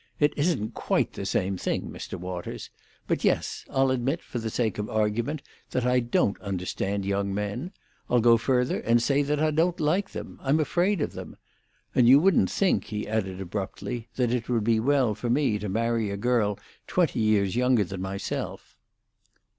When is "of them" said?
11.01-11.37